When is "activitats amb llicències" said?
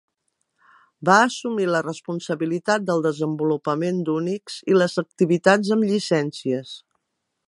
5.05-6.75